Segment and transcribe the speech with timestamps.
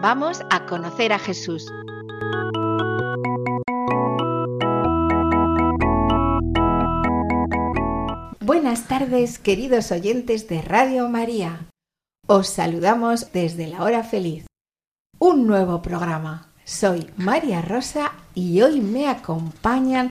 [0.00, 1.70] vamos a conocer a Jesús.
[8.40, 11.66] Buenas tardes, queridos oyentes de Radio María.
[12.26, 14.46] Os saludamos desde la hora feliz.
[15.18, 16.52] Un nuevo programa.
[16.64, 20.10] Soy María Rosa y hoy me acompañan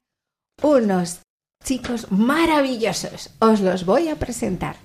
[0.61, 1.21] unos
[1.63, 3.31] chicos maravillosos.
[3.39, 4.77] Os los voy a presentar.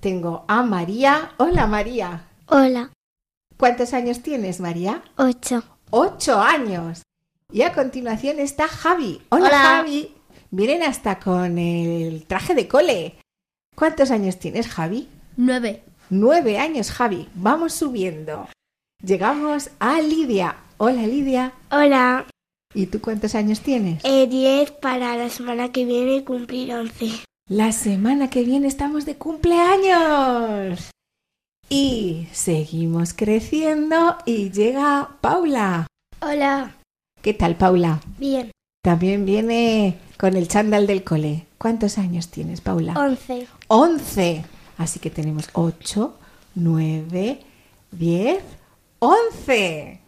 [0.00, 1.32] Tengo a María.
[1.38, 2.28] Hola María.
[2.46, 2.92] Hola.
[3.56, 5.02] ¿Cuántos años tienes María?
[5.16, 5.62] Ocho.
[5.90, 7.02] Ocho años.
[7.50, 9.22] Y a continuación está Javi.
[9.30, 9.58] Hola, Hola.
[9.58, 10.14] Javi.
[10.50, 13.18] Vienen hasta con el traje de cole.
[13.74, 15.08] ¿Cuántos años tienes Javi?
[15.36, 15.84] Nueve.
[16.10, 17.28] Nueve años Javi.
[17.34, 18.48] Vamos subiendo.
[19.02, 20.56] Llegamos a Lidia.
[20.76, 21.52] Hola Lidia.
[21.70, 22.26] Hola.
[22.74, 24.04] ¿Y tú cuántos años tienes?
[24.04, 27.24] Eh, diez para la semana que viene cumplir once.
[27.48, 30.90] La semana que viene estamos de cumpleaños.
[31.68, 35.88] Y seguimos creciendo y llega Paula.
[36.20, 36.76] Hola.
[37.22, 38.00] ¿Qué tal, Paula?
[38.18, 38.52] Bien.
[38.84, 41.46] También viene con el chándal del cole.
[41.58, 42.94] ¿Cuántos años tienes, Paula?
[42.96, 43.48] Once.
[43.66, 44.44] Once.
[44.78, 46.14] Así que tenemos ocho,
[46.54, 47.40] nueve,
[47.90, 48.44] diez,
[49.00, 49.98] once.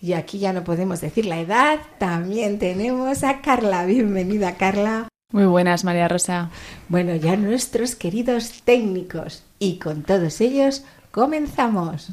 [0.00, 1.78] Y aquí ya no podemos decir la edad.
[1.98, 3.86] También tenemos a Carla.
[3.86, 5.06] Bienvenida, Carla.
[5.32, 6.50] Muy buenas, María Rosa.
[6.88, 9.44] Bueno, ya nuestros queridos técnicos.
[9.58, 12.12] Y con todos ellos comenzamos.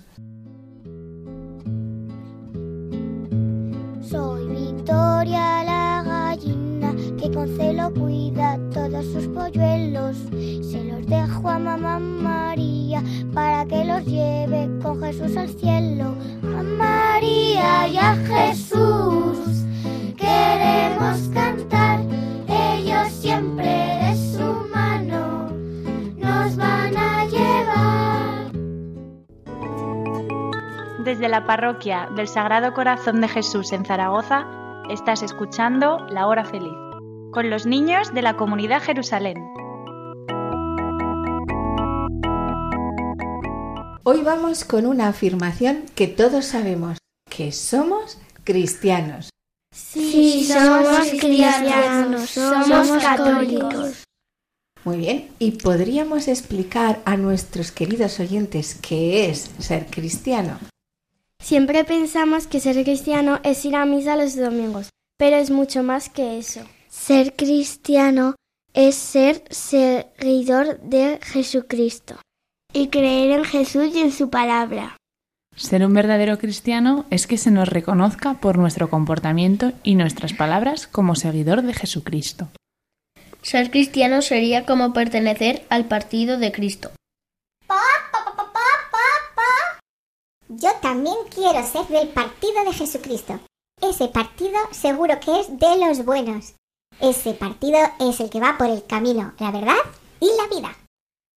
[4.02, 10.18] Soy Victoria la gallina que con celo cuida todos sus polluelos.
[10.72, 13.04] Se los dejo a mamá María
[13.34, 16.16] para que los lleve con Jesús al cielo.
[16.44, 19.66] A María y a Jesús
[20.18, 22.00] queremos cantar.
[22.48, 24.25] Ellos siempre de
[31.06, 34.48] Desde la parroquia del Sagrado Corazón de Jesús en Zaragoza,
[34.90, 36.74] estás escuchando La Hora Feliz,
[37.32, 39.38] con los niños de la comunidad Jerusalén.
[44.04, 46.98] Hoy vamos con una afirmación que todos sabemos,
[47.30, 49.30] que somos cristianos.
[49.72, 54.06] Sí, somos cristianos, somos católicos.
[54.84, 60.58] Muy bien, y podríamos explicar a nuestros queridos oyentes qué es ser cristiano.
[61.42, 66.10] Siempre pensamos que ser cristiano es ir a misa los domingos, pero es mucho más
[66.10, 66.62] que eso.
[66.90, 68.36] Ser cristiano
[68.74, 72.16] es ser seguidor de Jesucristo
[72.74, 74.98] y creer en Jesús y en su palabra.
[75.56, 80.88] Ser un verdadero cristiano es que se nos reconozca por nuestro comportamiento y nuestras palabras
[80.88, 82.50] como seguidor de Jesucristo.
[83.42, 86.92] Ser cristiano sería como pertenecer al partido de Cristo.
[90.48, 93.40] Yo también quiero ser del partido de Jesucristo.
[93.82, 96.56] Ese partido seguro que es de los buenos.
[97.02, 99.76] Ese partido es el que va por el camino, la verdad
[100.20, 100.78] y la vida.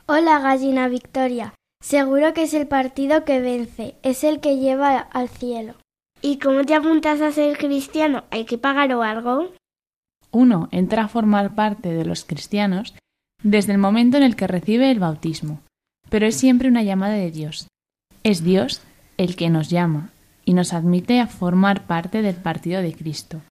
[0.07, 1.55] Hola, gallina Victoria.
[1.83, 5.75] Seguro que es el partido que vence, es el que lleva al cielo.
[6.21, 8.25] ¿Y cómo te apuntas a ser cristiano?
[8.31, 9.53] ¿Hay que pagar o algo?
[10.31, 12.95] Uno entra a formar parte de los cristianos
[13.43, 15.61] desde el momento en el que recibe el bautismo,
[16.11, 17.69] pero es siempre una llamada de Dios.
[18.23, 18.83] Es Dios
[19.19, 20.11] el que nos llama
[20.47, 23.43] y nos admite a formar parte del partido de Cristo.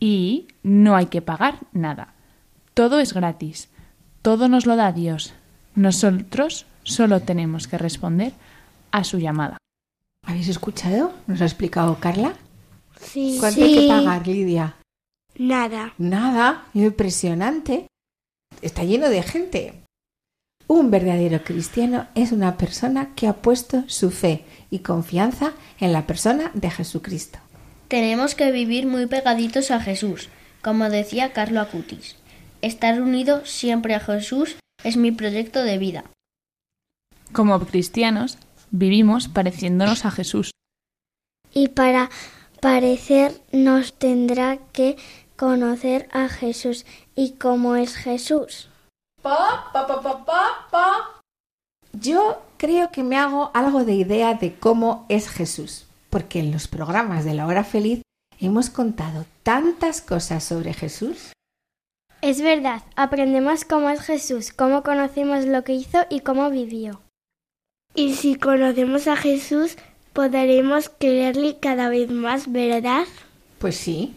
[0.00, 2.14] Y no hay que pagar nada.
[2.72, 3.68] Todo es gratis.
[4.22, 5.34] Todo nos lo da Dios.
[5.74, 8.32] Nosotros solo tenemos que responder
[8.92, 9.58] a su llamada.
[10.24, 11.12] ¿Habéis escuchado?
[11.26, 12.34] ¿Nos ha explicado Carla?
[13.00, 13.36] Sí.
[13.38, 14.76] ¿Cuánto hay que pagar, Lidia?
[15.36, 15.92] Nada.
[15.98, 17.86] Nada, impresionante.
[18.62, 19.82] Está lleno de gente.
[20.66, 26.06] Un verdadero cristiano es una persona que ha puesto su fe y confianza en la
[26.06, 27.38] persona de Jesucristo.
[27.88, 30.28] Tenemos que vivir muy pegaditos a Jesús,
[30.62, 32.16] como decía Carlo Acutis.
[32.60, 36.04] Estar unido siempre a Jesús es mi proyecto de vida.
[37.32, 38.38] Como cristianos,
[38.70, 40.50] vivimos pareciéndonos a Jesús.
[41.52, 42.10] Y para
[42.60, 44.96] parecer nos tendrá que
[45.36, 46.84] conocer a Jesús.
[47.14, 48.68] ¿Y cómo es Jesús?
[49.22, 51.20] Pa, pa, pa, pa, pa, pa.
[51.92, 55.86] Yo creo que me hago algo de idea de cómo es Jesús.
[56.10, 58.00] porque en los programas de la hora feliz
[58.40, 61.32] hemos contado tantas cosas sobre Jesús.
[62.22, 67.02] Es verdad, aprendemos cómo es Jesús, cómo conocemos lo que hizo y cómo vivió.
[67.94, 69.76] Y si conocemos a Jesús,
[70.12, 73.04] podremos quererle cada vez más, ¿verdad?
[73.58, 74.16] Pues sí,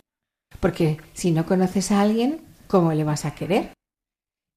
[0.59, 3.73] porque si no conoces a alguien, ¿cómo le vas a querer?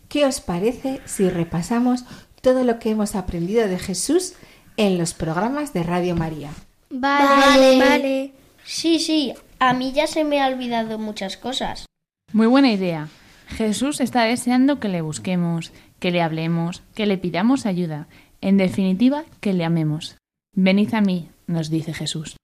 [0.09, 2.05] ¿Qué os parece si repasamos
[2.45, 4.35] todo lo que hemos aprendido de Jesús
[4.77, 6.51] en los programas de Radio María?
[6.91, 8.33] Vale, vale.
[8.65, 11.87] Sí, sí, a mí ya se me ha olvidado muchas cosas.
[12.33, 13.09] Muy buena idea.
[13.49, 18.09] Jesús está deseando que le busquemos, que le hablemos, que le pidamos ayuda,
[18.43, 20.19] en definitiva, que le amemos.
[20.55, 22.37] Venid a mí, nos dice Jesús.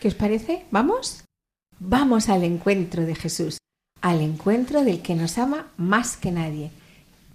[0.00, 0.64] ¿Qué os parece?
[0.70, 1.24] ¿Vamos?
[1.78, 3.58] Vamos al encuentro de Jesús,
[4.00, 6.70] al encuentro del que nos ama más que nadie,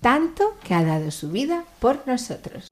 [0.02, 2.70] tanto que ha dado su vida por nosotros.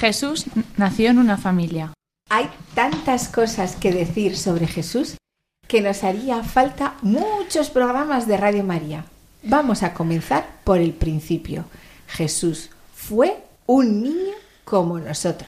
[0.00, 0.46] Jesús
[0.78, 1.92] nació en una familia.
[2.30, 5.18] Hay tantas cosas que decir sobre Jesús
[5.68, 9.04] que nos haría falta muchos programas de Radio María.
[9.42, 11.66] Vamos a comenzar por el principio.
[12.06, 14.32] Jesús fue un niño
[14.64, 15.46] como nosotros.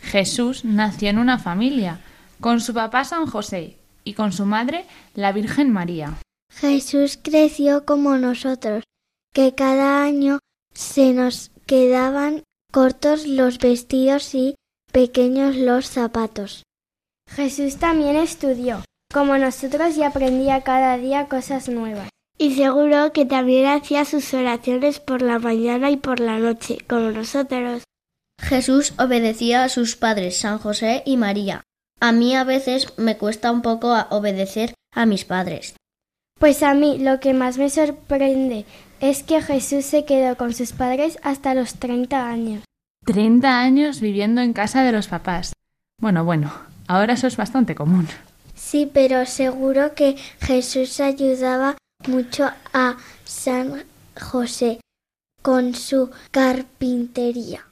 [0.00, 2.00] Jesús nació en una familia,
[2.38, 6.14] con su papá San José y con su madre la Virgen María.
[6.54, 8.84] Jesús creció como nosotros,
[9.34, 10.38] que cada año
[10.72, 14.54] se nos quedaban cortos los vestidos y
[14.92, 16.64] pequeños los zapatos.
[17.30, 22.08] Jesús también estudió, como nosotros, y aprendía cada día cosas nuevas.
[22.38, 27.10] Y seguro que también hacía sus oraciones por la mañana y por la noche, como
[27.10, 27.82] nosotros.
[28.40, 31.62] Jesús obedecía a sus padres, San José y María.
[32.00, 35.74] A mí a veces me cuesta un poco obedecer a mis padres.
[36.38, 38.64] Pues a mí lo que más me sorprende
[39.00, 42.64] es que Jesús se quedó con sus padres hasta los 30 años.
[43.04, 45.52] 30 años viviendo en casa de los papás.
[46.00, 46.52] Bueno, bueno,
[46.86, 48.08] ahora eso es bastante común.
[48.54, 53.84] Sí, pero seguro que Jesús ayudaba mucho a San
[54.20, 54.80] José
[55.42, 57.66] con su carpintería.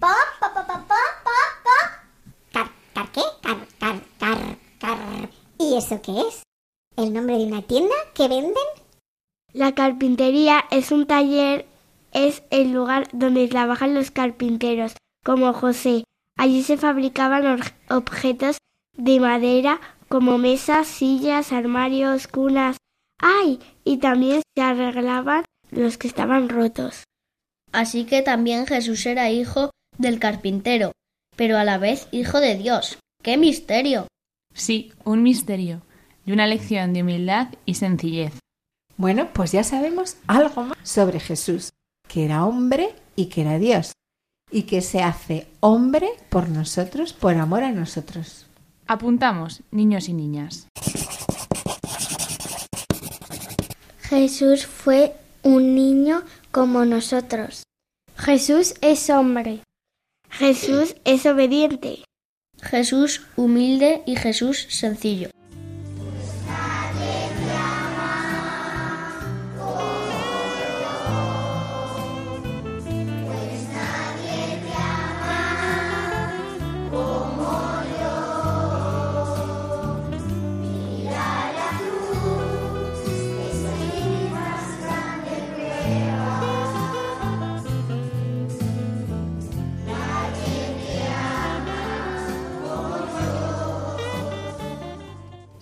[0.00, 0.96] ¿Pa, pa, pa, pa, pa,
[1.64, 2.02] pa,
[2.52, 3.20] ¿Car, car qué?
[3.42, 5.30] Car, car, car, car.
[5.58, 6.42] ¿Y eso qué es?
[6.96, 8.79] ¿El nombre de una tienda que venden?
[9.52, 11.66] La carpintería es un taller,
[12.12, 14.94] es el lugar donde trabajan los carpinteros,
[15.24, 16.04] como José.
[16.36, 18.58] Allí se fabricaban objetos
[18.96, 22.76] de madera como mesas, sillas, armarios, cunas.
[23.20, 23.58] ¡Ay!
[23.84, 27.04] Y también se arreglaban los que estaban rotos.
[27.72, 30.92] Así que también Jesús era hijo del carpintero,
[31.36, 32.98] pero a la vez hijo de Dios.
[33.22, 34.06] ¡Qué misterio!
[34.54, 35.82] Sí, un misterio
[36.24, 38.32] y una lección de humildad y sencillez.
[39.00, 41.70] Bueno, pues ya sabemos algo más sobre Jesús,
[42.06, 43.92] que era hombre y que era Dios,
[44.50, 48.44] y que se hace hombre por nosotros, por amor a nosotros.
[48.86, 50.66] Apuntamos, niños y niñas.
[54.02, 57.62] Jesús fue un niño como nosotros.
[58.18, 59.60] Jesús es hombre.
[60.28, 62.04] Jesús es obediente.
[62.60, 65.30] Jesús humilde y Jesús sencillo.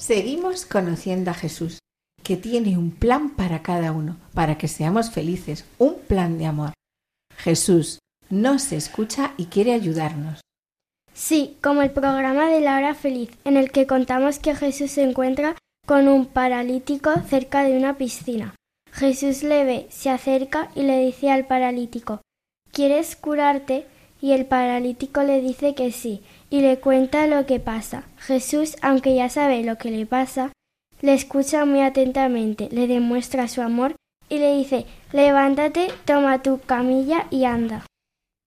[0.08, 1.80] Seguimos conociendo a Jesús,
[2.22, 6.72] que tiene un plan para cada uno, para que seamos felices, un plan de amor.
[7.36, 7.98] Jesús
[8.30, 10.40] nos escucha y quiere ayudarnos.
[11.12, 15.02] Sí, como el programa de la hora feliz, en el que contamos que Jesús se
[15.02, 18.54] encuentra con un paralítico cerca de una piscina.
[18.90, 22.22] Jesús le ve, se acerca y le dice al paralítico
[22.72, 23.86] ¿Quieres curarte?
[24.22, 28.04] Y el paralítico le dice que sí, y le cuenta lo que pasa.
[28.18, 30.52] Jesús, aunque ya sabe lo que le pasa,
[31.00, 33.94] le escucha muy atentamente, le demuestra su amor
[34.28, 37.86] y le dice Levántate, toma tu camilla y anda.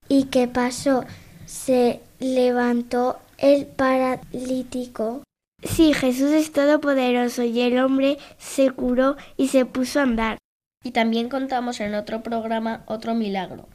[0.08, 1.04] ¿Y qué pasó?
[1.46, 5.22] Se levantó el paralítico.
[5.62, 10.38] Sí, Jesús es todopoderoso y el hombre se curó y se puso a andar.
[10.84, 13.68] Y también contamos en otro programa otro milagro,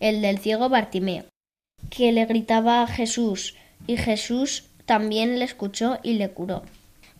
[0.00, 1.24] el del ciego Bartimeo,
[1.90, 3.54] que le gritaba a Jesús
[3.86, 6.62] y Jesús también le escuchó y le curó.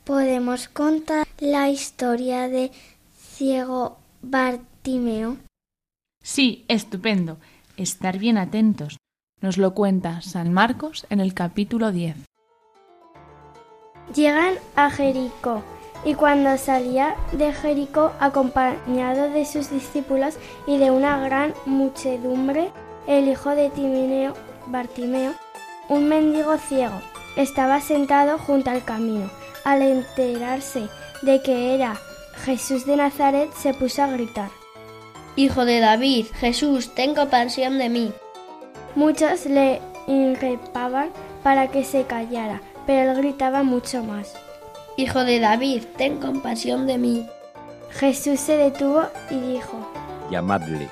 [0.04, 2.70] ¿Podemos contar la historia de
[3.18, 5.36] ciego Bartimeo?
[6.22, 7.38] Sí, estupendo.
[7.76, 8.96] Estar bien atentos.
[9.40, 12.16] Nos lo cuenta San Marcos en el capítulo 10.
[14.14, 15.62] Llegan a Jericó
[16.04, 20.36] y cuando salía de Jericó acompañado de sus discípulos
[20.66, 22.70] y de una gran muchedumbre,
[23.06, 24.34] el hijo de Timineo,
[24.66, 25.34] Bartimeo,
[25.88, 27.00] un mendigo ciego,
[27.36, 29.30] estaba sentado junto al camino.
[29.64, 30.88] Al enterarse
[31.22, 31.98] de que era
[32.44, 34.50] Jesús de Nazaret, se puso a gritar.
[35.36, 38.12] Hijo de David, Jesús, ten compasión de mí.
[38.94, 41.10] Muchos le increpaban
[41.42, 44.34] para que se callara, pero él gritaba mucho más.
[44.96, 47.26] Hijo de David, ten compasión de mí.
[47.90, 49.92] Jesús se detuvo y dijo,
[50.30, 50.88] Llamadle.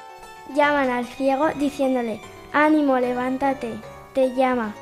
[0.55, 2.21] Llaman al ciego diciéndole,
[2.53, 3.75] Ánimo, levántate,
[4.15, 4.75] te llama.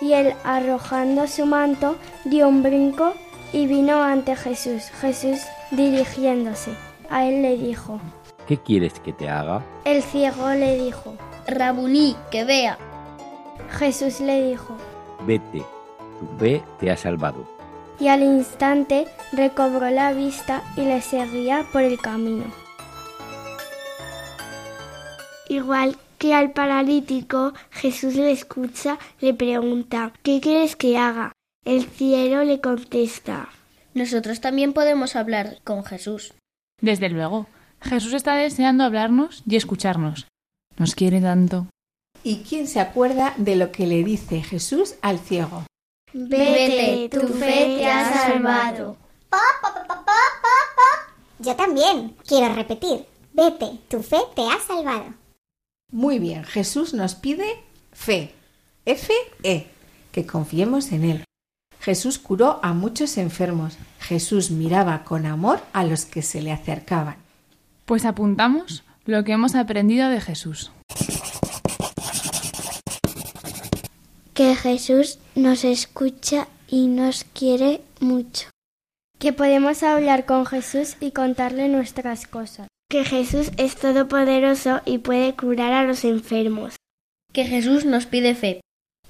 [0.00, 3.14] Y él, arrojando su manto, dio un brinco
[3.52, 4.90] y vino ante Jesús.
[5.00, 6.72] Jesús, dirigiéndose
[7.10, 8.00] a él, le dijo,
[8.46, 9.62] ¿Qué quieres que te haga?
[9.84, 11.14] El ciego le dijo,
[11.46, 12.78] Rabuní, que vea.
[13.78, 14.76] Jesús le dijo,
[15.26, 15.64] Vete,
[16.20, 17.46] tu fe te ha salvado.
[17.98, 22.44] y al instante recobró la vista y le seguía por el camino.
[25.48, 31.32] Igual que al paralítico, Jesús le escucha, le pregunta, ¿qué quieres que haga?
[31.64, 33.48] El cielo le contesta,
[33.94, 36.34] Nosotros también podemos hablar con Jesús.
[36.80, 37.46] Desde luego,
[37.80, 40.26] Jesús está deseando hablarnos y escucharnos.
[40.76, 41.66] Nos quiere tanto.
[42.22, 45.64] ¿Y quién se acuerda de lo que le dice Jesús al ciego?
[46.12, 48.96] Vete, tu fe te ha salvado.
[51.38, 53.06] Yo también quiero repetir.
[53.32, 55.14] Vete, tu fe te ha salvado.
[55.92, 57.46] Muy bien, Jesús nos pide
[57.92, 58.34] fe.
[58.84, 59.66] F-E,
[60.12, 61.24] que confiemos en Él.
[61.80, 63.78] Jesús curó a muchos enfermos.
[64.00, 67.16] Jesús miraba con amor a los que se le acercaban.
[67.84, 70.72] Pues apuntamos lo que hemos aprendido de Jesús.
[74.34, 78.50] Que Jesús nos escucha y nos quiere mucho.
[79.18, 82.68] Que podemos hablar con Jesús y contarle nuestras cosas.
[82.88, 86.76] Que Jesús es todopoderoso y puede curar a los enfermos.
[87.32, 88.60] Que Jesús nos pide fe.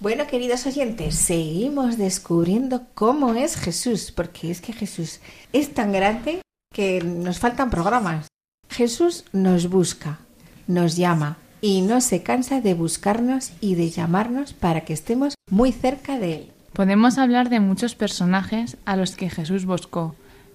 [0.00, 5.20] Bueno, queridos oyentes, seguimos descubriendo cómo es Jesús, porque es que Jesús
[5.52, 6.40] es tan grande
[6.72, 8.28] que nos faltan programas.
[8.70, 10.20] Jesús nos busca,
[10.66, 15.72] nos llama y no se cansa de buscarnos y de llamarnos para que estemos muy
[15.72, 16.52] cerca de Él.
[16.72, 20.14] Podemos hablar de muchos personajes a los que Jesús buscó,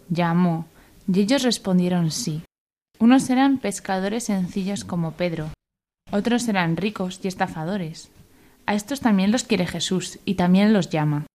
[0.10, 0.66] llamó,
[1.12, 2.42] y ellos respondieron sí.
[3.02, 5.50] Unos eran pescadores sencillos como Pedro,
[6.12, 8.12] otros eran ricos y estafadores.
[8.68, 11.26] A estos también los quiere Jesús y también los llama.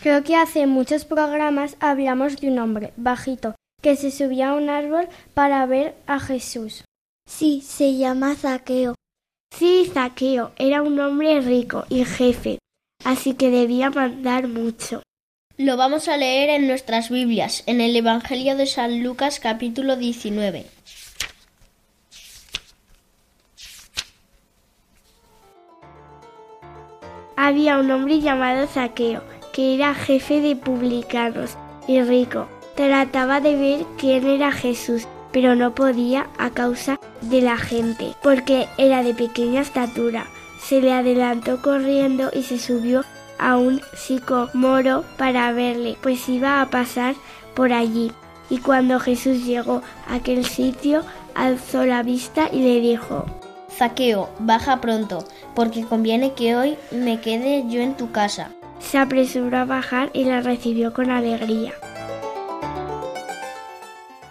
[0.00, 4.70] Creo que hace muchos programas hablamos de un hombre bajito que se subía a un
[4.70, 6.84] árbol para ver a Jesús.
[7.28, 8.94] Sí, se llama Zaqueo.
[9.52, 12.60] Sí, Zaqueo era un hombre rico y jefe,
[13.04, 15.02] así que debía mandar mucho.
[15.56, 20.77] Lo vamos a leer en nuestras Biblias, en el Evangelio de San Lucas capítulo 19.
[27.40, 32.48] Había un hombre llamado Zaqueo, que era jefe de publicanos y rico.
[32.74, 38.66] Trataba de ver quién era Jesús, pero no podía a causa de la gente, porque
[38.76, 40.26] era de pequeña estatura.
[40.60, 43.04] Se le adelantó corriendo y se subió
[43.38, 47.14] a un sicomoro para verle, pues iba a pasar
[47.54, 48.10] por allí.
[48.50, 51.04] Y cuando Jesús llegó a aquel sitio,
[51.36, 53.26] alzó la vista y le dijo,
[53.78, 58.50] Zaqueo, baja pronto, porque conviene que hoy me quede yo en tu casa.
[58.80, 61.74] se apresuró a bajar y la recibió con alegría.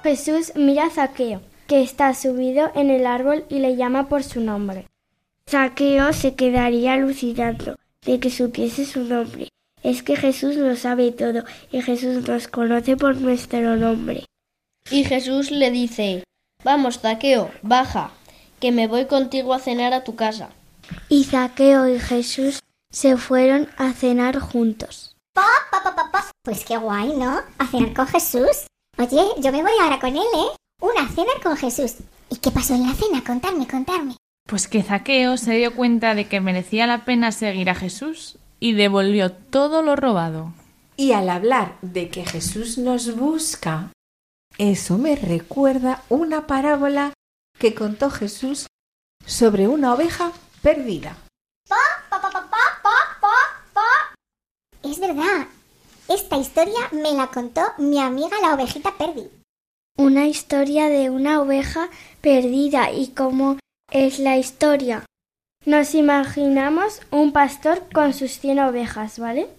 [0.03, 4.39] Jesús mira a Zaqueo, que está subido en el árbol y le llama por su
[4.39, 4.87] nombre.
[5.49, 7.75] Zaqueo se quedaría alucinando
[8.05, 9.49] de que supiese su nombre.
[9.83, 14.25] Es que Jesús lo sabe todo y Jesús nos conoce por nuestro nombre.
[14.91, 16.23] Y Jesús le dice,
[16.63, 18.11] Vamos, Zaqueo, baja,
[18.59, 20.49] que me voy contigo a cenar a tu casa.
[21.09, 22.59] Y Zaqueo y Jesús
[22.91, 25.15] se fueron a cenar juntos.
[26.43, 27.41] Pues qué guay, ¿no?
[27.57, 28.67] A cenar con Jesús.
[28.97, 30.55] Oye, yo me voy ahora con él, ¿eh?
[30.81, 31.95] Una cena con Jesús.
[32.29, 33.23] ¿Y qué pasó en la cena?
[33.25, 34.15] Contadme, contadme.
[34.47, 38.73] Pues que Zaqueo se dio cuenta de que merecía la pena seguir a Jesús y
[38.73, 40.53] devolvió todo lo robado.
[40.95, 43.91] Y al hablar de que Jesús nos busca,
[44.57, 47.13] eso me recuerda una parábola
[47.59, 48.67] que contó Jesús
[49.25, 51.15] sobre una oveja perdida.
[54.83, 55.47] Es verdad.
[56.07, 59.29] Esta historia me la contó mi amiga la ovejita Perdi.
[59.97, 61.89] Una historia de una oveja
[62.21, 63.57] perdida y cómo
[63.91, 65.05] es la historia.
[65.65, 69.49] Nos imaginamos un pastor con sus 100 ovejas, ¿vale?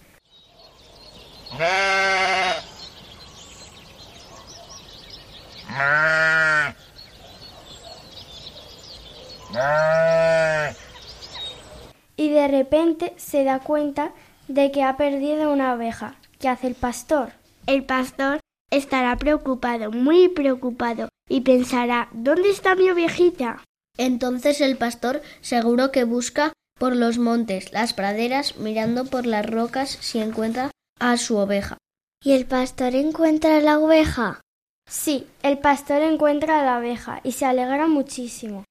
[12.15, 14.11] Y de repente se da cuenta
[14.47, 16.15] de que ha perdido una oveja.
[16.39, 17.31] ¿Qué hace el pastor?
[17.65, 18.39] El pastor
[18.71, 23.63] estará preocupado, muy preocupado, y pensará ¿Dónde está mi ovejita?
[23.97, 29.97] Entonces el pastor seguro que busca por los montes, las praderas, mirando por las rocas
[29.99, 31.77] si encuentra a su oveja.
[32.23, 34.41] ¿Y el pastor encuentra la oveja?
[34.89, 38.63] Sí, el pastor encuentra a la oveja y se alegra muchísimo.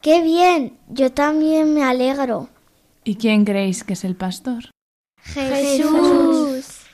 [0.00, 0.78] ¡Qué bien!
[0.88, 2.48] Yo también me alegro.
[3.04, 4.70] ¿Y quién creéis que es el pastor?
[5.22, 6.86] Jesús.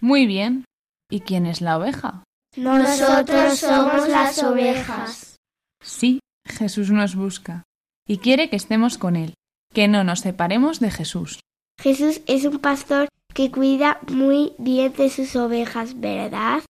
[0.00, 0.64] Muy bien.
[1.10, 2.24] ¿Y quién es la oveja?
[2.56, 5.36] Nosotros somos las ovejas.
[5.82, 7.62] Sí, Jesús nos busca
[8.08, 9.34] y quiere que estemos con Él,
[9.74, 11.40] que no nos separemos de Jesús.
[11.78, 16.62] Jesús es un pastor que cuida muy bien de sus ovejas, ¿verdad?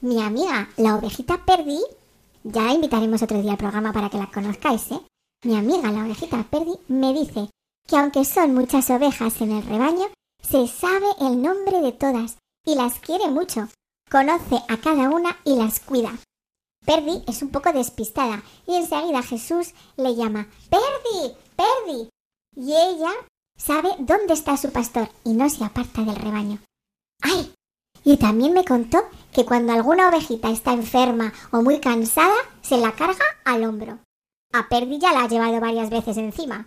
[0.00, 1.80] Mi amiga, la ovejita Perdi,
[2.52, 5.00] ya invitaremos otro día al programa para que la conozcáis, ¿eh?
[5.44, 7.50] Mi amiga, la ovejita Perdi, me dice
[7.86, 10.06] que aunque son muchas ovejas en el rebaño,
[10.42, 13.68] se sabe el nombre de todas y las quiere mucho.
[14.10, 16.12] Conoce a cada una y las cuida.
[16.84, 22.08] Perdi es un poco despistada y enseguida Jesús le llama Perdi, Perdi.
[22.54, 23.10] Y ella
[23.58, 26.60] sabe dónde está su pastor y no se aparta del rebaño.
[27.22, 27.52] ¡Ay!
[28.04, 29.02] Y también me contó
[29.36, 33.98] que cuando alguna ovejita está enferma o muy cansada, se la carga al hombro.
[34.50, 36.64] A Perdi ya la ha llevado varias veces encima.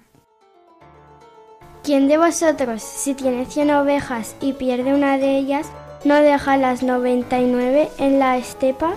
[1.81, 5.71] ¿Quién de vosotros, si tiene 100 ovejas y pierde una de ellas,
[6.03, 8.93] no deja las 99 en la estepa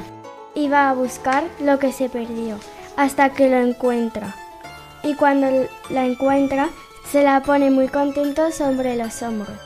[0.54, 2.58] y va a buscar lo que se perdió
[2.98, 4.36] hasta que lo encuentra?
[5.02, 5.46] Y cuando
[5.88, 6.68] la encuentra,
[7.10, 9.56] se la pone muy contento sobre los hombros.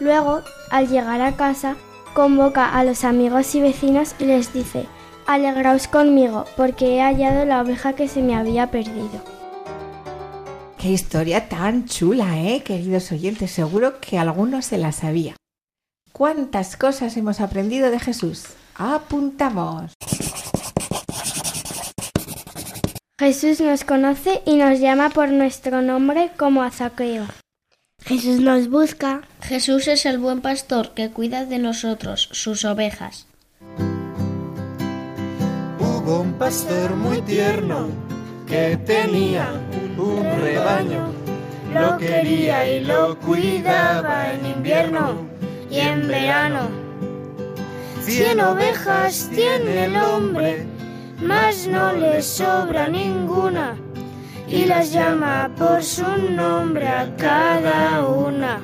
[0.00, 1.76] Luego, al llegar a casa,
[2.14, 4.86] convoca a los amigos y vecinos y les dice,
[5.26, 9.22] Alegraos conmigo, porque he hallado la oveja que se me había perdido.
[10.78, 13.50] Qué historia tan chula, ¿eh, queridos oyentes?
[13.50, 15.34] Seguro que alguno se la sabía.
[16.12, 18.44] ¿Cuántas cosas hemos aprendido de Jesús?
[18.76, 19.92] Apuntamos.
[23.18, 27.26] Jesús nos conoce y nos llama por nuestro nombre como a Zaqueo.
[28.04, 29.22] Jesús nos busca.
[29.40, 33.26] Jesús es el buen pastor que cuida de nosotros, sus ovejas.
[35.78, 37.88] Hubo un pastor muy tierno
[38.46, 39.48] que tenía
[39.96, 41.12] un rebaño.
[41.72, 45.26] Lo quería y lo cuidaba en invierno
[45.70, 46.68] y en verano.
[48.02, 50.66] Cien ovejas tiene el hombre,
[51.22, 53.76] mas no le sobra ninguna.
[54.54, 58.60] Y las llama por su nombre a cada una.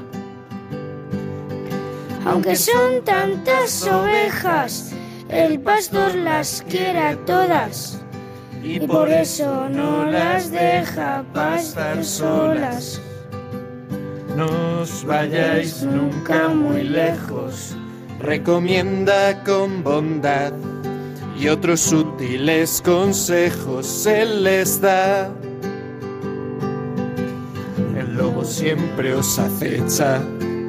[2.24, 4.92] Aunque son tantas ovejas,
[5.28, 8.00] el pastor las quiere a todas
[8.62, 13.00] y por eso no las deja pasar solas.
[14.36, 17.76] No os vayáis nunca muy lejos,
[18.20, 20.52] recomienda con bondad
[21.36, 25.30] y otros sutiles consejos se les da.
[28.50, 30.20] Siempre os acecha,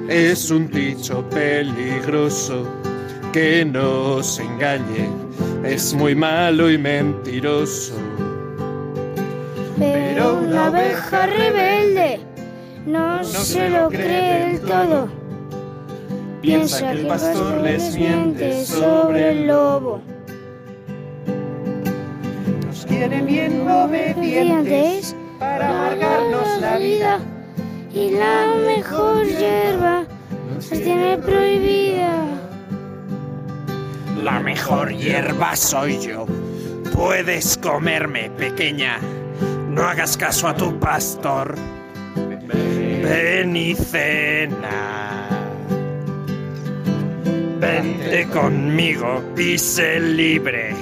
[0.08, 2.64] es un dicho peligroso
[3.34, 5.10] que no os engañe,
[5.64, 7.96] es muy malo y mentiroso.
[9.80, 12.20] Pero una abeja rebelde
[12.86, 15.10] no, se lo cree del todo.
[16.42, 20.02] Piensa que el pastor les miente sobre el lobo.
[22.68, 27.20] Nos quieren bien obedientes para amargarnos la vida
[27.94, 30.06] y la mejor hierba
[30.54, 32.26] nos tiene prohibida.
[34.24, 36.26] La mejor hierba soy yo.
[36.94, 39.00] Puedes comerme, pequeña.
[39.70, 41.56] No hagas caso a tu pastor.
[42.16, 45.28] Ven y cena.
[47.60, 50.74] Vente conmigo y sé libre.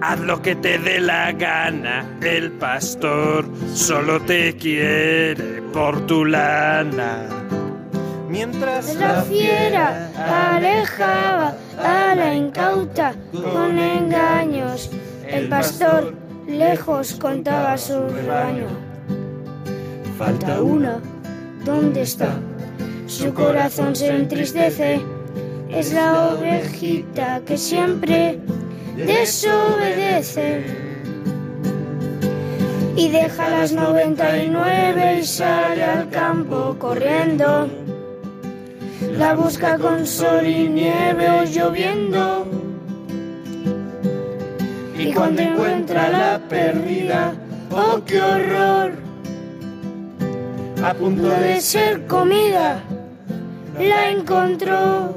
[0.00, 7.26] Haz lo que te dé la gana, el pastor solo te quiere por tu lana.
[8.28, 10.10] Mientras la fiera
[10.54, 14.90] alejaba a la incauta con engaños,
[15.26, 16.14] el pastor
[16.46, 18.66] lejos contaba su rebaño.
[20.18, 21.00] Falta una,
[21.64, 22.36] ¿dónde está?
[23.06, 25.00] Su corazón se entristece,
[25.70, 28.38] es la ovejita que siempre
[28.96, 30.91] desobedece
[32.96, 37.68] y deja las 99 y sale al campo corriendo.
[39.16, 42.46] La busca con sol y nieve o lloviendo.
[44.98, 47.34] Y cuando encuentra la perdida,
[47.70, 48.92] oh qué horror,
[50.84, 52.82] a punto de ser comida,
[53.78, 55.14] la encontró.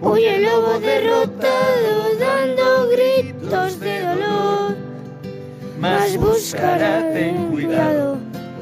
[0.00, 4.07] Huye el lobo derrotado dando gritos de.
[5.78, 8.18] Mas buscará, ten cuidado,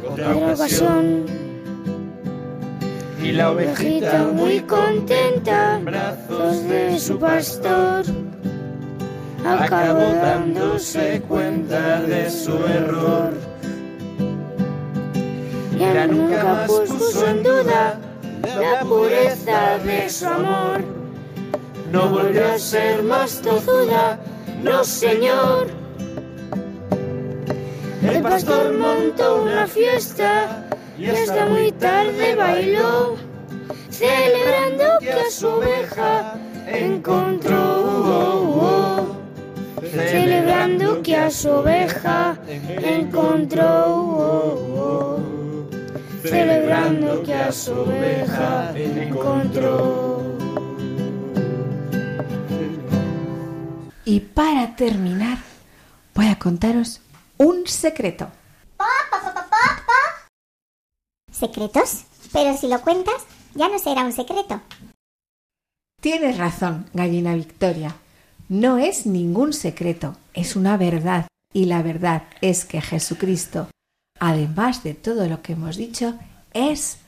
[0.07, 1.25] otra ocasión.
[3.23, 8.05] Y la Ovejita muy contenta, brazos de su pastor.
[9.47, 13.33] Acabó dándose cuenta de su error.
[15.79, 17.99] Ya nunca más puso en duda
[18.43, 20.85] la pureza de su amor.
[21.91, 24.19] No volvió a ser más tozuda,
[24.63, 25.86] no señor.
[28.07, 30.65] El pastor montó una fiesta
[30.97, 33.17] y hasta muy tarde bailó,
[33.91, 37.59] celebrando que a su oveja encontró.
[37.59, 39.17] oh, oh.
[39.83, 43.87] Celebrando que a su oveja encontró.
[43.87, 45.21] oh.
[46.23, 50.23] Celebrando que a su oveja encontró.
[54.05, 55.39] Y para terminar,
[56.15, 57.01] voy a contaros
[57.39, 58.31] un secreto.
[61.31, 62.05] ¿Secretos?
[62.33, 64.61] Pero si lo cuentas, ya no será un secreto.
[66.01, 67.97] Tienes razón, gallina Victoria.
[68.49, 71.27] No es ningún secreto, es una verdad.
[71.53, 73.69] Y la verdad es que Jesucristo,
[74.21, 76.15] además de todo lo que hemos dicho,
[76.53, 76.99] es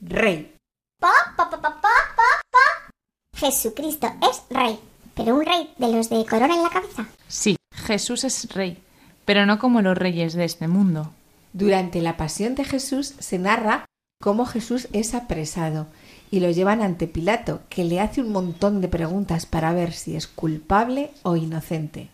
[0.00, 0.54] Rey.
[1.00, 2.90] Pa, pa, pa, pa, pa, pa, pa.
[3.36, 4.78] Jesucristo es rey,
[5.14, 7.06] pero un rey de los de corona en la cabeza.
[7.26, 8.82] Sí, Jesús es rey,
[9.24, 11.12] pero no como los reyes de este mundo.
[11.52, 13.84] Durante la pasión de Jesús se narra
[14.20, 15.86] cómo Jesús es apresado
[16.30, 20.16] y lo llevan ante Pilato, que le hace un montón de preguntas para ver si
[20.16, 22.08] es culpable o inocente.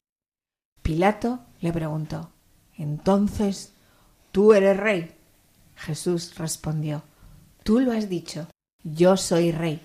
[0.83, 2.31] Pilato le preguntó,
[2.77, 3.73] Entonces,
[4.33, 5.13] ¿tú eres rey?
[5.77, 7.03] Jesús respondió,
[7.63, 8.49] Tú lo has dicho,
[8.83, 9.81] yo soy rey.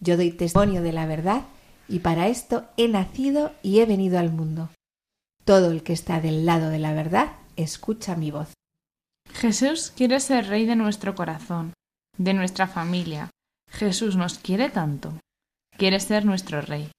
[0.00, 1.42] Yo doy testimonio de la verdad
[1.88, 4.70] y para esto he nacido y he venido al mundo.
[5.46, 8.52] Todo el que está del lado de la verdad escucha mi voz.
[9.32, 11.72] Jesús quiere ser rey de nuestro corazón,
[12.18, 13.30] de nuestra familia.
[13.70, 15.12] Jesús nos quiere tanto.
[15.78, 16.90] Quiere ser nuestro rey.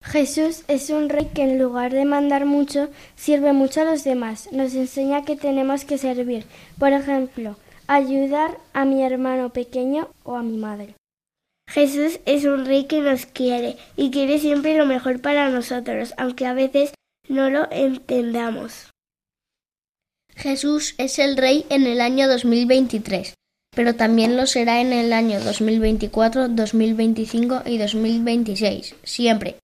[0.00, 4.48] Jesús es un rey que en lugar de mandar mucho, sirve mucho a los demás.
[4.52, 6.46] Nos enseña que tenemos que servir.
[6.78, 7.56] Por ejemplo,
[7.88, 10.94] ayudar a mi hermano pequeño o a mi madre.
[11.68, 16.46] Jesús es un rey que nos quiere y quiere siempre lo mejor para nosotros, aunque
[16.46, 16.92] a veces
[17.28, 18.90] no lo entendamos.
[20.34, 23.34] Jesús es el rey en el año 2023,
[23.74, 29.56] pero también lo será en el año 2024, 2025 y 2026, siempre.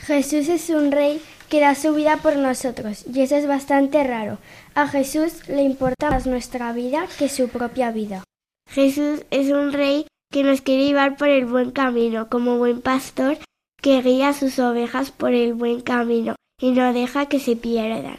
[0.00, 4.38] Jesús es un rey que da su vida por nosotros y eso es bastante raro.
[4.74, 8.24] A Jesús le importa más nuestra vida que su propia vida.
[8.68, 13.38] Jesús es un rey que nos quiere llevar por el buen camino, como buen pastor
[13.80, 16.34] que guía a sus ovejas por el buen camino
[16.64, 18.16] y no deja que se pierdan.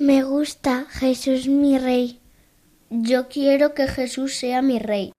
[0.00, 2.18] Me gusta Jesús mi rey.
[2.90, 5.12] Yo quiero que Jesús sea mi rey.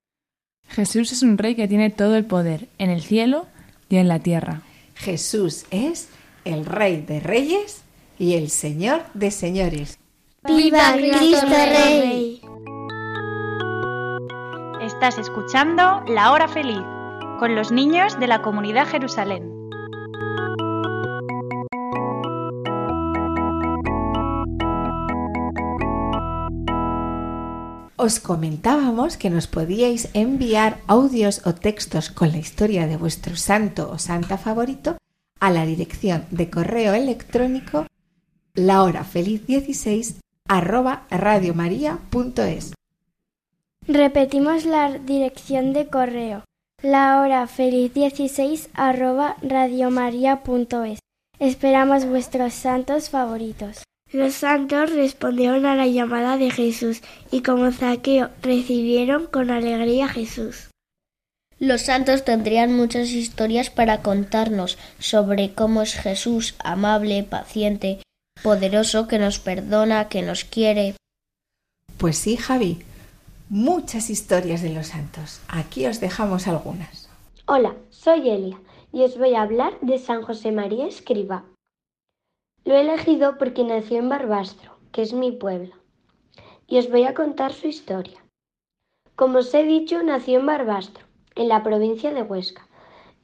[0.68, 3.48] Jesús es un rey que tiene todo el poder, en el cielo
[3.88, 4.62] y en la tierra.
[4.96, 6.10] Jesús es
[6.44, 7.84] el Rey de Reyes
[8.20, 9.98] y el Señor de Señores.
[10.44, 12.42] ¡Viva Cristo Rey!
[14.82, 16.84] Estás escuchando La Hora Feliz
[17.40, 19.57] con los niños de la comunidad Jerusalén.
[27.98, 33.90] Os comentábamos que nos podíais enviar audios o textos con la historia de vuestro santo
[33.90, 34.98] o santa favorito
[35.40, 37.88] a la dirección de correo electrónico
[38.54, 42.74] lahorafeliz16 arroba radiomaria.es.
[43.88, 46.44] Repetimos la dirección de correo
[46.84, 51.00] la hora feliz 16 arroba radiomaria.es.
[51.40, 53.82] Esperamos vuestros santos favoritos.
[54.12, 60.10] Los santos respondieron a la llamada de Jesús y como Zaqueo recibieron con alegría a
[60.10, 60.70] Jesús.
[61.60, 68.00] Los santos tendrían muchas historias para contarnos sobre cómo es Jesús amable, paciente,
[68.44, 70.96] poderoso, que nos perdona, que nos quiere.
[71.98, 72.78] Pues sí, Javi,
[73.50, 75.42] muchas historias de los santos.
[75.48, 77.10] Aquí os dejamos algunas.
[77.46, 78.60] Hola, soy Elia
[78.94, 81.44] y os voy a hablar de San José María Escriba.
[82.68, 85.74] Lo he elegido porque nació en Barbastro, que es mi pueblo,
[86.68, 88.22] y os voy a contar su historia.
[89.16, 92.68] Como os he dicho, nació en Barbastro, en la provincia de Huesca,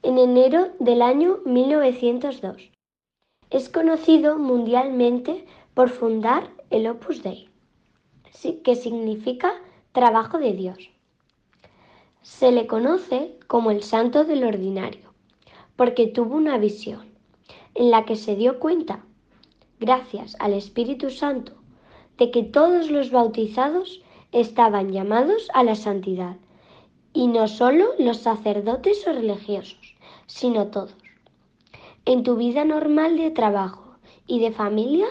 [0.02, 2.70] en enero del año 1902.
[3.50, 7.50] Es conocido mundialmente por fundar el Opus Dei,
[8.62, 9.52] que significa
[9.92, 10.88] trabajo de Dios.
[12.22, 15.12] Se le conoce como el santo del ordinario,
[15.76, 17.12] porque tuvo una visión
[17.74, 19.04] en la que se dio cuenta,
[19.84, 21.52] gracias al Espíritu Santo,
[22.16, 24.00] de que todos los bautizados
[24.32, 26.36] estaban llamados a la santidad,
[27.12, 29.94] y no solo los sacerdotes o religiosos,
[30.26, 30.96] sino todos.
[32.06, 35.06] En tu vida normal de trabajo y de familia,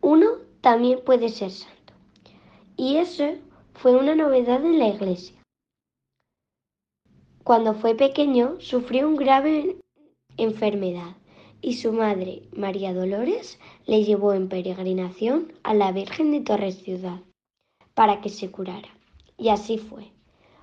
[0.00, 0.26] uno
[0.60, 1.92] también puede ser santo.
[2.76, 3.28] Y eso
[3.74, 5.36] fue una novedad en la iglesia.
[7.44, 9.76] Cuando fue pequeño sufrió un grave
[10.36, 11.14] enfermedad
[11.60, 17.20] y su madre, María Dolores, le llevó en peregrinación a la Virgen de Torres Ciudad
[17.94, 18.88] para que se curara.
[19.36, 20.12] Y así fue.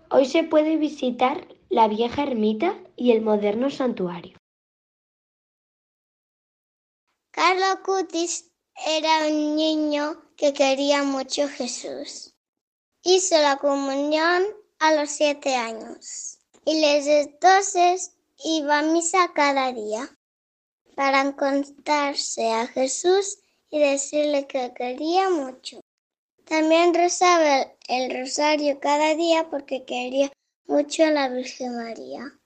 [0.10, 4.38] Hoy se puede visitar la vieja ermita y el moderno santuario.
[7.32, 8.52] Carlos Cutis
[8.86, 12.36] era un niño que quería mucho Jesús.
[13.04, 14.44] Hizo la comunión
[14.80, 20.10] a los siete años y desde entonces iba a misa cada día
[20.96, 25.80] para encontrarse a Jesús y decirle que quería mucho.
[26.46, 30.32] También rezaba el rosario cada día porque quería
[30.66, 32.40] mucho a la Virgen María.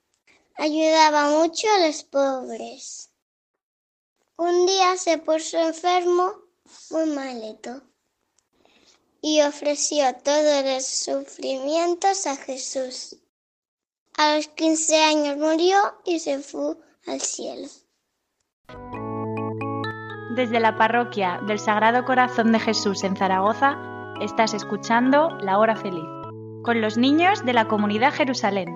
[0.56, 3.10] Ayudaba mucho a los pobres.
[4.38, 6.34] Un día se puso enfermo,
[6.92, 7.82] muy malito,
[9.22, 13.18] y ofreció todos los sufrimientos a Jesús.
[14.14, 16.76] A los 15 años murió y se fue
[17.08, 17.68] al cielo.
[20.38, 23.76] Desde la parroquia del Sagrado Corazón de Jesús en Zaragoza,
[24.22, 26.06] estás escuchando La Hora Feliz,
[26.64, 28.68] con los niños de la comunidad Jerusalén.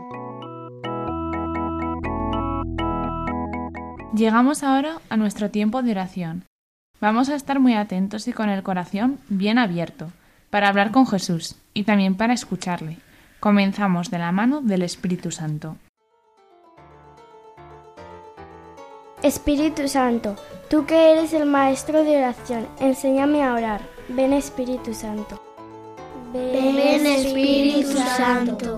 [4.15, 6.45] Llegamos ahora a nuestro tiempo de oración.
[6.99, 10.11] Vamos a estar muy atentos y con el corazón bien abierto,
[10.49, 12.97] para hablar con Jesús y también para escucharle.
[13.39, 15.77] Comenzamos de la mano del Espíritu Santo.
[19.23, 20.35] Espíritu Santo,
[20.67, 23.81] tú que eres el maestro de oración, enséñame a orar.
[24.09, 25.39] Ven Espíritu Santo.
[26.33, 28.77] Ven Espíritu Santo.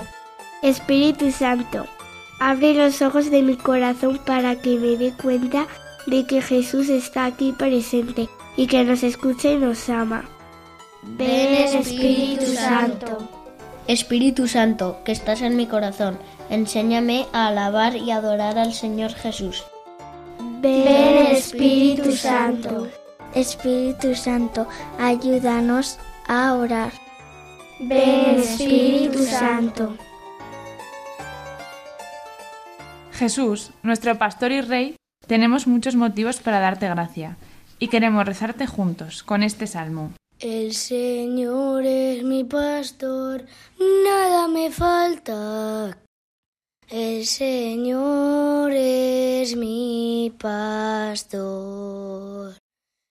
[0.62, 1.86] Espíritu Santo,
[2.42, 5.66] abre los ojos de mi corazón para que me dé cuenta
[6.08, 8.28] de que Jesús está aquí presente
[8.58, 10.26] y que nos escucha y nos ama.
[11.04, 13.30] Ven Espíritu Santo.
[13.88, 16.18] Espíritu Santo, que estás en mi corazón,
[16.50, 19.64] enséñame a alabar y adorar al Señor Jesús.
[20.64, 22.88] Ven Espíritu Santo.
[23.36, 24.66] Espíritu Santo,
[24.98, 26.94] ayúdanos a orar.
[27.82, 29.98] Ven Espíritu Santo.
[33.12, 34.96] Jesús, nuestro pastor y rey,
[35.28, 37.36] tenemos muchos motivos para darte gracia
[37.78, 40.14] y queremos rezarte juntos con este salmo.
[40.40, 43.44] El Señor es mi pastor,
[44.06, 45.98] nada me falta.
[46.90, 51.34] El Señor es mi pastor.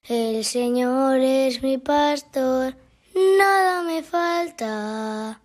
[0.07, 2.77] El Señor es mi pastor,
[3.15, 5.41] nada me falta.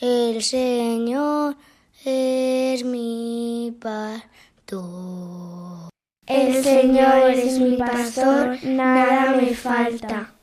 [0.00, 1.56] El Señor
[2.04, 5.90] es mi pastor.
[6.26, 10.34] El Señor es mi pastor, nada me falta.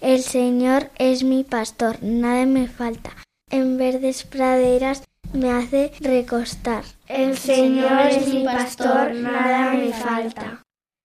[0.00, 3.10] El Señor es mi pastor, nada me falta.
[3.50, 6.84] En verdes praderas me hace recostar.
[7.08, 10.62] El Señor es mi pastor, nada me falta.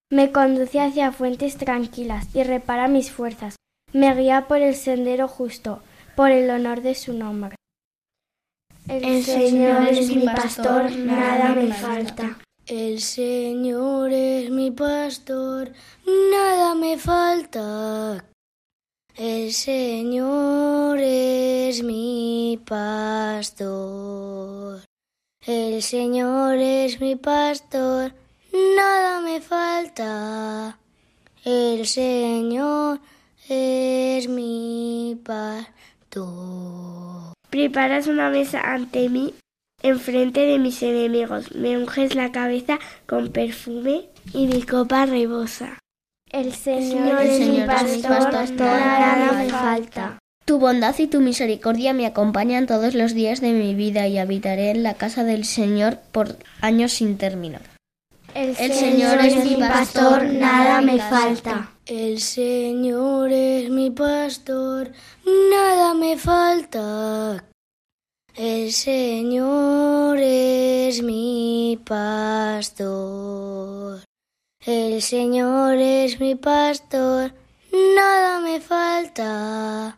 [0.09, 3.55] Me conduce hacia fuentes tranquilas y repara mis fuerzas.
[3.93, 5.81] Me guía por el sendero justo,
[6.15, 7.55] por el honor de su nombre.
[8.87, 12.37] El, Señor es mi pastor, nada me falta.
[12.65, 15.71] El Señor es mi pastor,
[16.05, 18.25] nada me falta.
[19.17, 23.65] El Señor es mi pastor.
[25.45, 28.13] El Señor es mi pastor,
[28.53, 30.79] nada me falta.
[31.43, 33.01] El Señor
[33.49, 37.33] es mi pastor.
[37.49, 39.33] Preparas una mesa ante mí,
[39.83, 41.53] enfrente de mis enemigos.
[41.53, 45.80] Me unges la cabeza con perfume y mi copa rebosa.
[46.31, 50.17] El Señor, es, mi pastor, nada me falta.
[50.45, 54.71] Tu bondad y tu misericordia me acompañan todos los días de mi vida y habitaré
[54.71, 57.59] en la casa del Señor por años sin término.
[58.33, 61.71] El, Señor es mi pastor, nada me falta.
[61.85, 64.91] El Señor es mi pastor,
[65.25, 67.43] nada me falta.
[68.35, 72.91] El Señor es mi pastor.
[74.63, 77.33] El Señor es mi pastor,
[77.95, 79.97] nada me falta.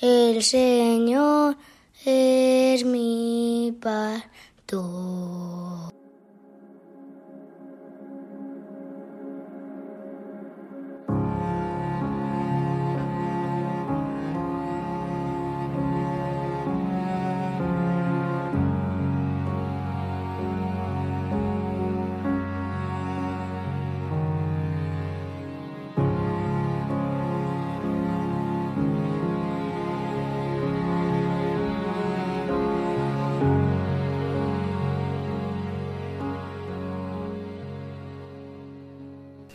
[0.00, 1.56] El Señor
[2.04, 5.97] es mi pastor.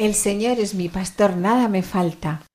[0.04, 2.46] El Señor es mi pastor, nada me falta.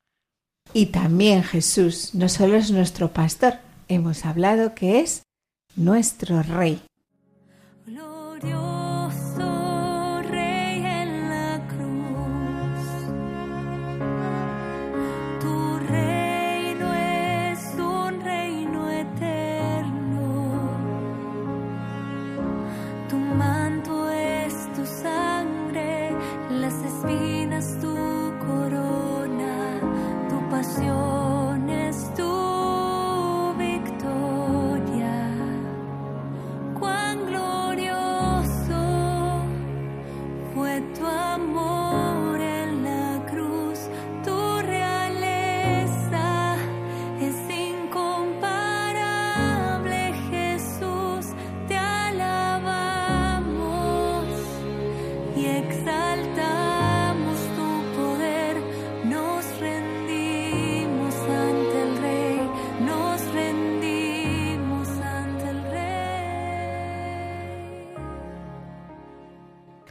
[0.74, 3.54] Y también Jesús no solo es nuestro pastor,
[3.88, 5.22] hemos hablado que es
[5.74, 6.82] nuestro Rey.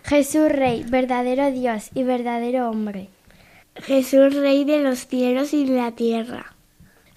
[0.08, 3.10] Jesús Rey, verdadero Dios y verdadero hombre.
[3.76, 6.56] Jesús, Rey de los cielos y de la tierra.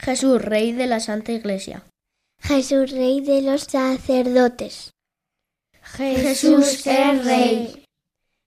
[0.01, 1.85] Jesús, Rey de la Santa Iglesia.
[2.41, 4.91] Jesús, Rey de los sacerdotes.
[5.83, 7.85] Jesús es Rey.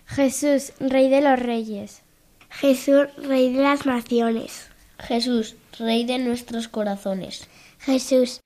[0.08, 2.01] Jesús, Rey de los reyes.
[2.49, 4.67] Jesús, Rey de las naciones.
[4.99, 7.47] Jesús, Rey de nuestros corazones.
[7.79, 8.41] Jesús,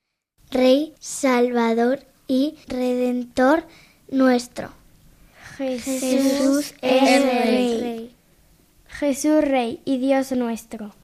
[0.52, 3.64] Rey, Salvador y Redentor
[4.10, 4.77] nuestro.
[5.58, 8.14] Jesús es Rey.
[8.86, 10.94] Jesús Rey y Dios nuestro.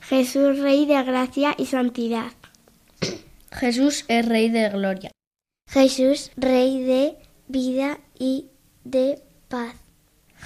[0.00, 2.32] Jesús, Rey de gracia y santidad.
[3.52, 5.10] Jesús es Rey de gloria.
[5.68, 7.18] Jesús, Rey de
[7.48, 8.46] vida y
[8.84, 9.74] de paz.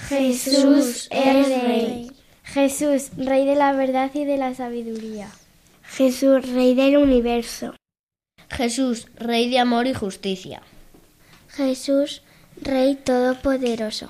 [0.09, 2.11] Jesús es Rey.
[2.43, 5.29] Jesús, Rey de la verdad y de la sabiduría.
[5.83, 7.75] Jesús, Rey del universo.
[8.49, 10.61] Jesús, Rey de amor y justicia.
[11.47, 12.22] Jesús,
[12.63, 14.09] Rey todopoderoso.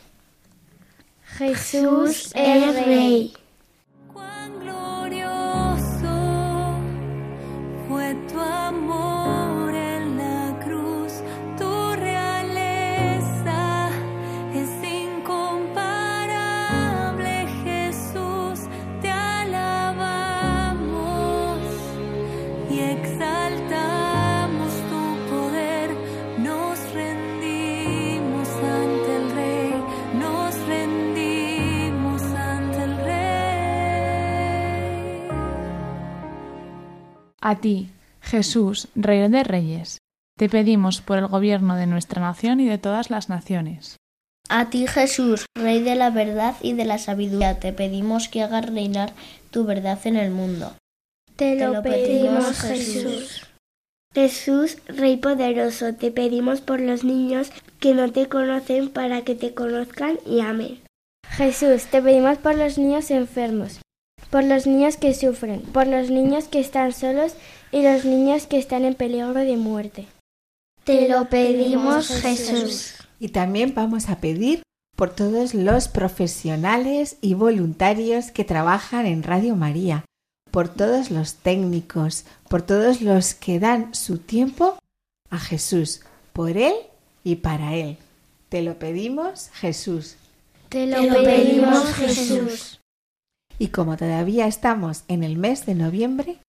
[1.37, 3.33] Jesús es Rey.
[37.45, 37.89] A ti,
[38.21, 39.97] Jesús, Rey de Reyes,
[40.37, 43.97] te pedimos por el gobierno de nuestra nación y de todas las naciones.
[44.47, 48.67] A ti, Jesús, Rey de la verdad y de la sabiduría, te pedimos que hagas
[48.67, 49.11] reinar
[49.51, 50.73] tu verdad en el mundo.
[51.35, 53.45] Te lo pedimos, Jesús.
[54.13, 59.53] Jesús, Rey poderoso, te pedimos por los niños que no te conocen para que te
[59.53, 60.79] conozcan y amen.
[61.27, 63.81] Jesús, te pedimos por los niños enfermos,
[64.33, 67.33] por los niños que sufren, por los niños que están solos
[67.71, 70.07] y los niños que están en peligro de muerte.
[70.83, 72.95] Te lo pedimos, Jesús.
[73.19, 74.63] Y también vamos a pedir
[74.97, 80.03] por todos los profesionales y voluntarios que trabajan en Radio María,
[80.49, 84.79] por todos los técnicos, por todos los que dan su tiempo
[85.29, 86.01] a Jesús,
[86.33, 86.73] por Él
[87.23, 87.97] y para Él.
[88.49, 90.15] Te lo pedimos, Jesús.
[90.69, 92.79] Te lo, pedimos, Jesús.
[93.59, 96.39] Y como todavía estamos en el mes de noviembre,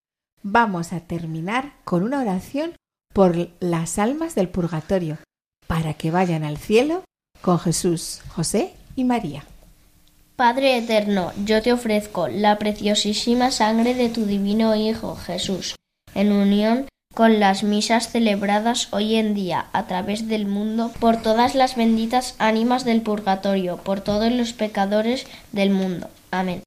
[0.43, 2.75] vamos a terminar con una oración
[3.13, 5.19] por las almas del purgatorio,
[5.67, 7.05] para que vayan al cielo
[7.41, 9.45] con Jesús, José y María.
[10.37, 15.77] Padre eterno, yo te ofrezco la preciosísima sangre de tu divino Hijo Jesús,
[16.15, 21.55] en unión con las misas celebradas hoy en día a través del mundo por todas
[21.55, 26.11] las benditas ánimas del purgatorio, por todos los pecadores del mundo.
[26.33, 26.65] Amén.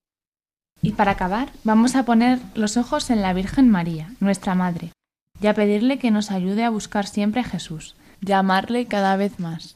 [0.81, 4.91] Y para acabar, vamos a poner los ojos en la Virgen María, nuestra Madre,
[5.41, 9.39] y a pedirle que nos ayude a buscar siempre a Jesús, y amarle cada vez
[9.39, 9.75] más.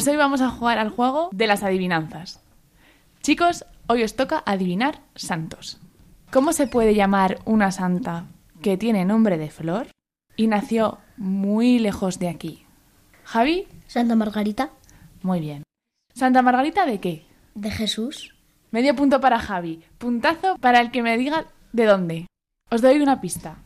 [0.00, 2.40] Pues hoy vamos a jugar al juego de las adivinanzas.
[3.20, 5.78] Chicos, hoy os toca adivinar santos.
[6.32, 8.24] ¿Cómo se puede llamar una santa
[8.62, 9.88] que tiene nombre de flor
[10.36, 12.64] y nació muy lejos de aquí?
[13.24, 13.68] Javi.
[13.88, 14.70] Santa Margarita.
[15.20, 15.64] Muy bien.
[16.14, 17.26] ¿Santa Margarita de qué?
[17.54, 18.34] De Jesús.
[18.70, 19.82] Medio punto para Javi.
[19.98, 21.44] Puntazo para el que me diga
[21.74, 22.26] de dónde.
[22.70, 23.58] Os doy una pista.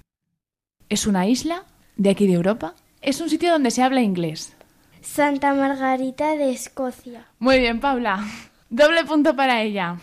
[0.88, 1.62] Es una isla
[1.94, 2.74] de aquí de Europa.
[3.02, 4.53] Es un sitio donde se habla inglés.
[5.04, 7.26] Santa Margarita de Escocia.
[7.38, 8.24] Muy bien, Paula.
[8.70, 9.98] Doble punto para ella.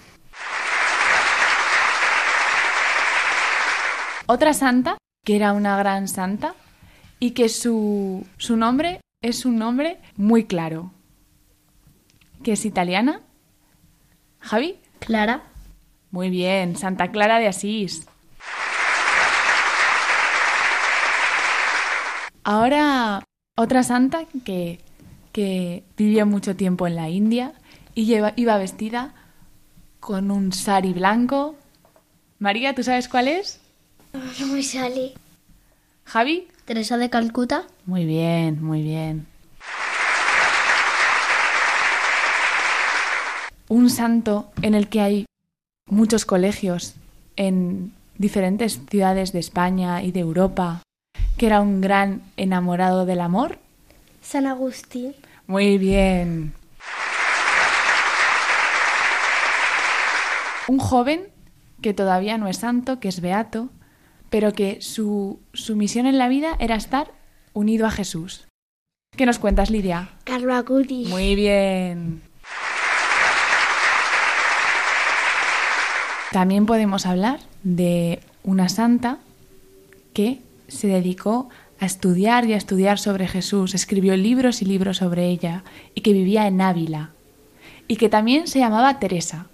[4.27, 6.53] Otra santa, que era una gran santa,
[7.19, 10.91] y que su, su nombre es un nombre muy claro.
[12.43, 13.21] ¿Que es italiana?
[14.39, 14.79] ¿Javi?
[14.99, 15.41] Clara.
[16.11, 18.07] Muy bien, Santa Clara de Asís.
[22.43, 23.23] Ahora,
[23.57, 24.79] otra santa que
[25.31, 27.53] que vivió mucho tiempo en la India
[27.95, 29.13] y lleva, iba vestida
[29.99, 31.55] con un sari blanco.
[32.39, 33.59] María, ¿tú sabes cuál es?
[34.39, 35.13] No me sale.
[36.03, 36.47] ¿Javi?
[36.65, 37.63] Teresa de Calcuta.
[37.85, 39.27] Muy bien, muy bien.
[43.67, 45.25] Un santo en el que hay
[45.85, 46.95] muchos colegios
[47.37, 50.81] en diferentes ciudades de España y de Europa,
[51.37, 53.60] que era un gran enamorado del amor.
[54.21, 55.15] San Agustín.
[55.47, 56.53] Muy bien.
[60.67, 61.27] Un joven
[61.81, 63.69] que todavía no es santo, que es beato,
[64.29, 67.11] pero que su, su misión en la vida era estar
[67.53, 68.47] unido a Jesús.
[69.17, 70.11] ¿Qué nos cuentas, Lidia?
[70.23, 71.09] Carlo Acutis.
[71.09, 72.21] Muy bien.
[76.31, 79.17] También podemos hablar de una santa
[80.13, 81.49] que se dedicó
[81.81, 85.63] a estudiar y a estudiar sobre Jesús, escribió libros y libros sobre ella,
[85.95, 87.09] y que vivía en Ávila,
[87.87, 89.47] y que también se llamaba Teresa.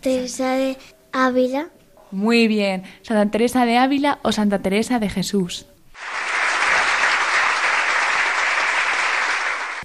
[0.00, 0.78] Teresa de
[1.12, 1.68] Ávila.
[2.10, 5.66] Muy bien, Santa Teresa de Ávila o Santa Teresa de Jesús.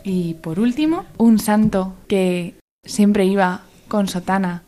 [0.05, 2.55] Y por último, un santo que
[2.85, 4.63] siempre iba con sotana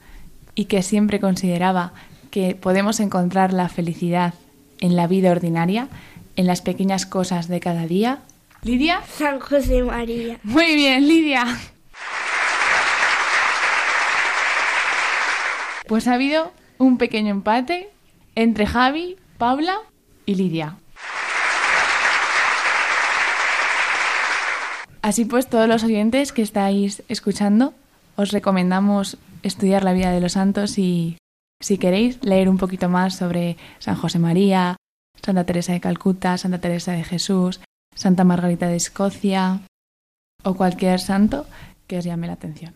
[0.54, 1.94] y que siempre consideraba
[2.30, 4.34] que podemos encontrar la felicidad
[4.82, 5.88] en la vida ordinaria
[6.36, 8.20] en las pequeñas cosas de cada día.
[8.64, 9.02] ¿Lidia?
[9.08, 10.40] San José María.
[10.44, 11.46] Muy bien, Lidia.
[15.88, 17.90] Pues ha habido un pequeño empate
[18.34, 19.78] entre Javi, Paula
[20.26, 20.78] y Lidia.
[25.02, 27.76] Así pues, todos los oyentes que estáis escuchando,
[28.16, 31.18] os recomendamos estudiar la vida de los santos y,
[31.62, 34.78] si queréis, leer un poquito más sobre San José María,
[35.26, 37.60] Santa Teresa de Calcuta, Santa Teresa de Jesús,
[37.96, 39.62] Santa Margarita de Escocia
[40.44, 41.48] o cualquier santo
[41.88, 42.76] que os llame la atención.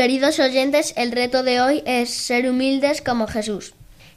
[0.00, 3.74] Queridos oyentes, el reto de hoy es ser humildes como Jesús.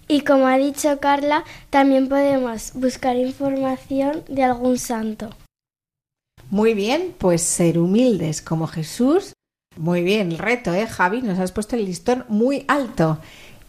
[0.08, 5.32] Y como ha dicho Carla, también podemos buscar información de algún santo.
[6.50, 9.34] Muy bien, pues ser humildes como Jesús.
[9.76, 11.22] Muy bien, el reto, ¿eh, Javi?
[11.22, 13.20] Nos has puesto el listón muy alto.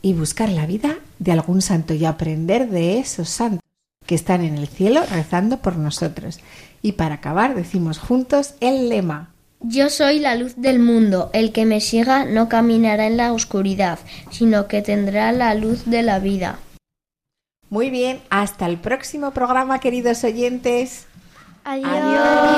[0.00, 3.68] Y buscar la vida de algún santo y aprender de esos santos
[4.06, 6.38] que están en el cielo rezando por nosotros.
[6.80, 9.33] Y para acabar, decimos juntos el lema.
[9.66, 13.98] Yo soy la luz del mundo, el que me siga no caminará en la oscuridad,
[14.30, 16.58] sino que tendrá la luz de la vida.
[17.70, 21.06] Muy bien, hasta el próximo programa, queridos oyentes.
[21.64, 22.54] Adiós.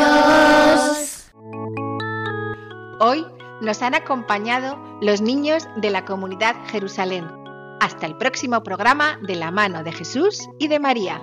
[2.98, 3.24] Hoy
[3.62, 7.24] nos han acompañado los niños de la comunidad Jerusalén.
[7.80, 11.22] Hasta el próximo programa de la mano de Jesús y de María.